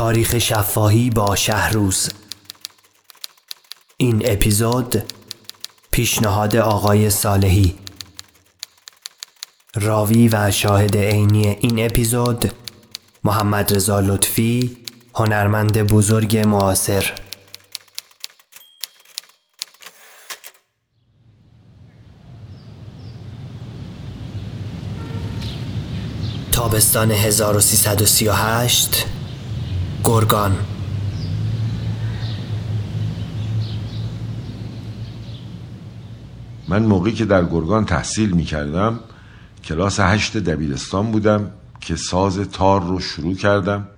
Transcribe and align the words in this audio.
تاریخ 0.00 0.38
شفاهی 0.38 1.10
با 1.10 1.36
شهروز. 1.36 2.08
این 3.96 4.22
اپیزود 4.24 5.02
پیشنهاد 5.90 6.56
آقای 6.56 7.10
صالحی. 7.10 7.74
راوی 9.74 10.28
و 10.28 10.50
شاهد 10.50 10.96
عینی 10.96 11.48
این 11.48 11.84
اپیزود 11.84 12.52
محمد 13.24 13.74
رضا 13.74 14.00
لطفی 14.00 14.76
هنرمند 15.14 15.82
بزرگ 15.82 16.36
معاصر. 16.36 17.12
تابستان 26.52 27.10
1338 27.10 29.19
گرگان. 30.04 30.56
من 36.68 36.82
موقعی 36.82 37.12
که 37.12 37.24
در 37.24 37.44
گرگان 37.44 37.84
تحصیل 37.84 38.30
می 38.30 38.44
کردم 38.44 39.00
کلاس 39.64 40.00
هشت 40.00 40.36
دبیرستان 40.36 41.10
بودم 41.10 41.50
که 41.80 41.96
ساز 41.96 42.38
تار 42.38 42.82
رو 42.82 43.00
شروع 43.00 43.34
کردم 43.34 43.88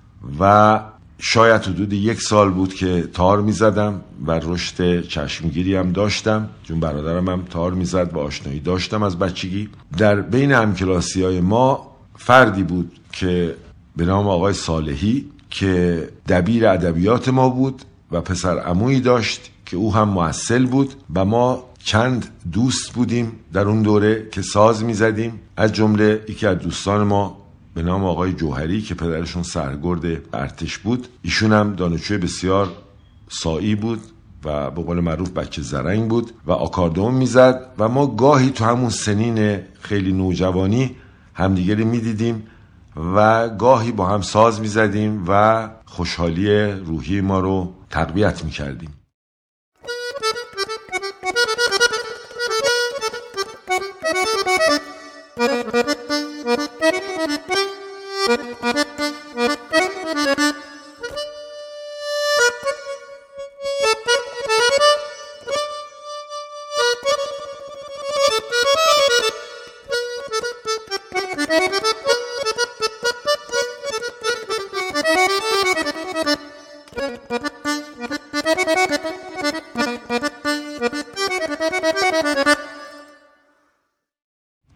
و 0.41 0.81
شاید 1.19 1.63
حدود 1.63 1.93
یک 1.93 2.21
سال 2.21 2.51
بود 2.51 2.75
که 2.75 3.03
تار 3.03 3.41
می 3.41 3.53
زدم 3.53 4.01
و 4.27 4.41
رشد 4.43 5.01
چشمگیری 5.01 5.77
هم 5.77 5.93
داشتم. 5.93 6.49
چون 6.63 6.81
برادرم 6.81 7.29
هم 7.29 7.43
تار 7.43 7.73
می 7.73 7.85
زد 7.85 8.15
و 8.15 8.19
آشنایی 8.19 8.61
داشتم 8.61 9.03
از 9.03 9.19
بچگی. 9.19 9.69
در 9.99 10.21
بین 10.21 10.53
همکلاسی 10.53 11.23
های 11.23 11.41
ما 11.41 11.97
فردی 12.17 12.63
بود 12.63 12.93
که 13.13 13.57
به 13.97 14.05
نام 14.05 14.29
آقای 14.29 14.55
صالحی 14.55 15.27
که 15.53 16.09
دبیر 16.29 16.69
ادبیات 16.69 17.29
ما 17.29 17.49
بود 17.49 17.83
و 18.13 18.21
پسر 18.21 18.59
عمویی 18.59 19.01
داشت 19.01 19.51
که 19.67 19.77
او 19.77 19.95
هم 19.95 20.09
محصل 20.09 20.67
بود 20.67 20.95
و 21.15 21.25
ما 21.25 21.65
چند 21.85 22.29
دوست 22.53 22.93
بودیم 22.93 23.33
در 23.53 23.69
اون 23.69 23.83
دوره 23.83 24.29
که 24.33 24.43
ساز 24.43 24.85
می 24.85 24.95
زدیم 24.95 25.41
از 25.57 25.73
جمله 25.73 26.25
یکی 26.29 26.47
از 26.47 26.59
دوستان 26.59 27.03
ما 27.03 27.39
به 27.75 27.83
نام 27.83 28.05
آقای 28.05 28.33
جوهری 28.33 28.83
که 28.83 28.95
پدرشون 28.95 29.43
سرگرد 29.43 30.05
ارتش 30.33 30.79
بود. 30.79 31.09
ایشون 31.23 31.53
هم 31.53 31.75
دانشجوی 31.75 32.19
بسیار 32.19 32.73
سایی 33.29 33.75
بود 33.75 34.01
و 34.45 34.71
به 34.71 34.83
قول 34.83 35.01
معروف 35.01 35.31
بچه 35.31 35.63
زرنگ 35.63 36.09
بود 36.09 36.33
و 36.47 36.53
آکاردون 36.53 37.15
می‌زد 37.15 37.67
و 37.79 37.89
ما 37.89 38.07
گاهی 38.07 38.51
تو 38.51 38.65
همون 38.65 38.91
سنین 38.91 39.59
خیلی 39.81 40.13
نوجوانی 40.13 40.97
همدیگری 41.35 41.85
می‌دیدیم. 41.85 42.43
و 42.97 43.49
گاهی 43.49 43.93
با 43.93 44.07
هم 44.07 44.21
ساز 44.21 44.61
می‌زدیم 44.61 45.25
و 45.29 45.69
خوشحالی 45.87 46.67
روحی 46.67 47.21
ما 47.21 47.41
رو 47.41 47.73
تقویت 47.91 48.45
می‌کردیم. 48.45 48.95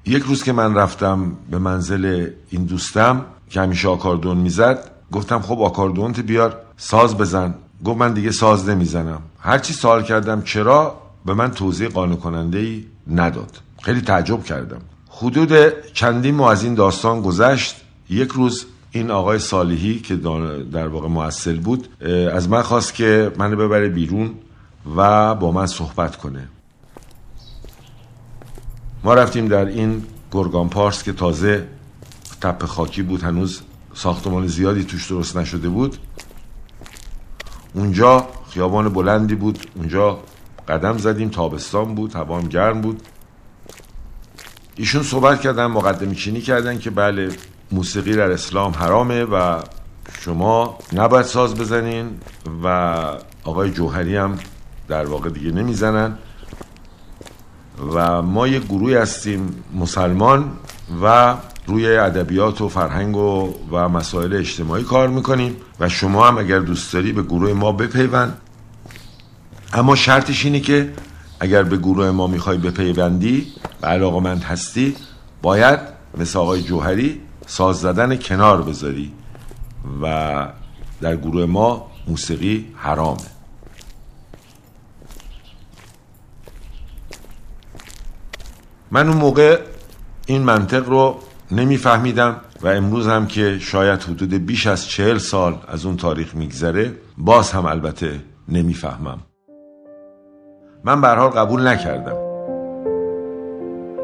یک 0.07 0.23
روز 0.23 0.43
که 0.43 0.53
من 0.53 0.75
رفتم 0.75 1.33
به 1.51 1.59
منزل 1.59 2.31
این 2.51 2.65
دوستم 2.65 3.25
که 3.51 3.61
همیشه 3.61 3.89
آکاردون 3.89 4.37
می‌زد 4.37 4.91
گفتم 5.13 5.41
خب 5.41 5.61
آکاردونت 5.61 6.21
بیار 6.21 6.61
ساز 6.77 7.17
بزن. 7.17 7.55
گفت 7.85 7.99
من 7.99 8.13
دیگه 8.13 8.31
ساز 8.31 8.69
نمی‌زنم. 8.69 9.23
هرچی 9.39 9.73
سوال 9.73 10.03
کردم 10.03 10.43
چرا 10.43 11.03
به 11.27 11.35
من 11.35 11.51
توضیح 11.51 11.89
قانع 11.89 12.17
کننده 12.17 12.59
ای 12.59 12.85
نداد. 13.11 13.61
خیلی 13.83 14.01
تعجب 14.01 14.45
کردم. 14.45 14.81
حدود 15.09 15.53
چندین 15.93 16.35
ماه 16.35 16.53
از 16.53 16.65
این 16.65 16.75
داستان 16.75 17.23
گذشت. 17.23 17.77
یک 18.11 18.29
روز 18.29 18.67
این 18.91 19.11
آقای 19.11 19.39
صالحی 19.39 19.99
که 19.99 20.17
در 20.73 20.89
واقع 20.89 21.09
معسل 21.09 21.57
بود 21.57 21.89
از 22.33 22.49
من 22.49 22.63
خواست 22.63 22.95
که 22.95 23.33
منو 23.39 23.57
ببره 23.57 23.89
بیرون 23.89 24.31
و 24.97 25.35
با 25.35 25.53
من 25.53 25.67
صحبت 25.67 26.17
کنه. 26.17 26.49
ما 29.07 29.15
رفتیم 29.15 29.49
در 29.49 29.65
این 29.65 30.03
گرگان 30.33 30.69
پارس 30.69 31.03
که 31.03 31.13
تازه 31.13 31.69
تپ 32.41 32.65
خاکی 32.65 33.03
بود 33.03 33.23
هنوز 33.23 33.61
ساختمان 33.95 34.47
زیادی 34.47 34.85
توش 34.85 35.11
درست 35.11 35.37
نشده 35.37 35.69
بود. 35.69 35.97
اونجا 37.75 38.27
خیابان 38.51 38.89
بلندی 38.89 39.35
بود 39.35 39.71
اونجا 39.75 40.19
قدم 40.69 40.99
زدیم 40.99 41.29
تابستان 41.29 41.95
بود 41.95 42.15
هوام 42.15 42.49
گرم 42.49 42.81
بود. 42.81 43.03
ایشون 44.77 45.03
صحبت 45.03 45.41
کردن 45.41 45.67
مقدمی 45.67 46.17
چینی 46.17 46.41
کردن 46.41 46.79
که 46.79 46.91
بله 46.91 47.29
موسیقی 47.73 48.17
در 48.17 48.31
اسلام 48.31 48.73
حرامه 48.73 49.25
و 49.25 49.63
شما 50.21 50.79
نباید 50.93 51.27
ساز 51.27 51.55
بزنین 51.55 52.21
و 52.65 52.67
آقای 53.45 53.71
جوهری 53.71 54.17
هم 54.17 54.39
در 54.89 55.07
واقع 55.07 55.31
دیگه 55.31 55.53
نمی‌زنن. 55.53 56.19
و 57.95 58.23
ما 58.23 58.49
یک 58.49 58.65
گروهی 58.65 58.95
هستیم 58.95 59.65
مسلمان 59.75 60.53
و 61.03 61.35
روی 61.67 61.97
ادبیات 61.97 62.61
و 62.61 62.69
فرهنگ 62.69 63.17
و, 63.17 63.55
و 63.71 63.89
مسائل 63.89 64.37
اجتماعی 64.37 64.85
کار 64.85 65.09
می‌کنیم 65.09 65.57
و 65.81 65.89
شما 65.89 66.29
هم 66.29 66.39
اگر 66.39 66.59
دوست 66.59 66.93
داری 66.93 67.13
به 67.13 67.23
گروه 67.23 67.53
ما 67.53 67.73
بپیوند. 67.73 68.39
اما 69.73 69.95
شرطش 69.95 70.45
اینه 70.45 70.61
که 70.61 70.93
اگر 71.41 71.63
به 71.63 71.77
گروه 71.77 72.11
ما 72.11 72.27
می‌خوای 72.27 72.59
بپیوندی 72.59 73.47
و 73.83 73.87
علاقمند 73.87 74.43
هستی 74.43 74.97
باید 75.43 75.79
مثل 76.19 76.39
آقای 76.39 76.63
جوهری 76.63 77.21
ساز 77.47 77.77
زدن 77.77 78.17
کنار 78.17 78.63
بذاری 78.63 79.13
و 80.03 80.49
در 81.01 81.17
گروه 81.17 81.47
ما 81.47 81.87
موسیقی 82.09 82.67
حرامه. 82.77 83.36
من 88.91 89.09
اون 89.09 89.17
موقع 89.17 89.59
این 90.27 90.43
منطق 90.43 90.89
رو 90.89 91.17
نمیفهمیدم 91.51 92.37
و 92.63 92.69
امروز 92.69 93.09
هم 93.09 93.27
که 93.27 93.59
شاید 93.59 94.03
حدود 94.03 94.47
بیش 94.47 94.67
از 94.67 94.89
چهل 94.89 95.19
سال 95.19 95.59
از 95.69 95.87
اون 95.87 95.97
تاریخ 95.97 96.35
میگذره 96.35 96.93
باز 97.19 97.53
هم 97.53 97.67
البته 97.67 98.21
نمی‌فهمم. 98.49 99.19
من 100.85 101.01
به 101.01 101.09
حال 101.09 101.31
قبول 101.31 101.67
نکردم. 101.69 102.17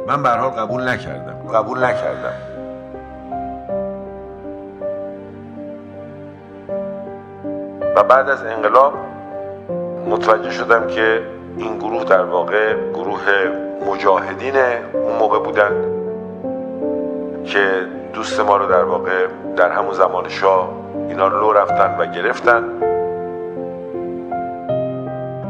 من 0.08 0.22
به 0.22 0.30
حال 0.30 0.50
قبول 0.50 0.88
نکردم. 0.88 1.48
قبول 1.54 1.84
نکردم. 1.84 2.52
و 7.96 8.02
بعد 8.02 8.28
از 8.28 8.44
انقلاب 8.44 8.94
متوجه 10.08 10.50
شدم 10.50 10.86
که 10.86 11.22
این 11.56 11.78
گروه 11.78 12.04
در 12.04 12.24
واقع 12.24 12.90
گروه 12.90 13.20
مجاهدین 13.90 14.56
اون 14.92 15.16
موقع 15.18 15.38
بودن 15.38 15.70
که 17.44 17.86
دوست 18.14 18.40
ما 18.40 18.56
رو 18.56 18.66
در 18.66 18.84
واقع 18.84 19.26
در 19.56 19.72
همون 19.72 19.94
زمان 19.94 20.28
شاه 20.28 20.68
اینا 21.08 21.28
لو 21.28 21.52
رفتن 21.52 21.96
و 21.98 22.06
گرفتن 22.06 22.64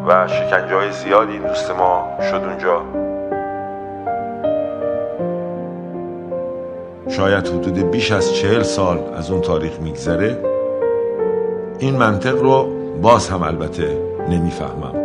و 0.08 0.28
شکنجه 0.28 0.76
های 0.76 0.92
زیادی 0.92 1.32
این 1.32 1.42
دوست 1.42 1.70
ما 1.70 2.08
شد 2.30 2.34
اونجا. 2.34 2.82
شاید 7.08 7.48
حدود 7.48 7.90
بیش 7.90 8.12
از 8.12 8.34
چهل 8.34 8.62
سال 8.62 8.98
از 9.18 9.30
اون 9.30 9.40
تاریخ 9.40 9.80
میگذره. 9.80 10.38
این 11.78 11.96
منطق 11.96 12.42
رو 12.42 12.68
باز 13.02 13.28
هم 13.28 13.42
البته 13.42 13.98
نمی‌فهمم. 14.28 15.01